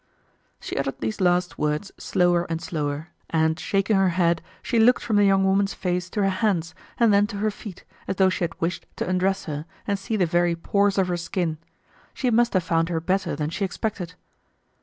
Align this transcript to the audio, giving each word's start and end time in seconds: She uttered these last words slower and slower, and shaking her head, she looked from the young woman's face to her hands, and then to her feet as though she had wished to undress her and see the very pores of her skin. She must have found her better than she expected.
She 0.59 0.75
uttered 0.77 0.99
these 0.99 1.21
last 1.21 1.59
words 1.59 1.91
slower 1.99 2.47
and 2.49 2.59
slower, 2.59 3.09
and 3.29 3.59
shaking 3.59 3.95
her 3.97 4.09
head, 4.09 4.41
she 4.63 4.79
looked 4.79 5.03
from 5.03 5.17
the 5.17 5.25
young 5.25 5.43
woman's 5.43 5.75
face 5.75 6.09
to 6.09 6.23
her 6.23 6.29
hands, 6.29 6.73
and 6.97 7.13
then 7.13 7.27
to 7.27 7.37
her 7.37 7.51
feet 7.51 7.83
as 8.07 8.15
though 8.15 8.29
she 8.31 8.43
had 8.43 8.59
wished 8.59 8.87
to 8.95 9.07
undress 9.07 9.45
her 9.45 9.67
and 9.85 9.99
see 9.99 10.15
the 10.17 10.25
very 10.25 10.55
pores 10.55 10.97
of 10.97 11.07
her 11.07 11.17
skin. 11.17 11.59
She 12.15 12.31
must 12.31 12.53
have 12.55 12.63
found 12.63 12.89
her 12.89 12.99
better 12.99 13.35
than 13.35 13.51
she 13.51 13.63
expected. 13.63 14.15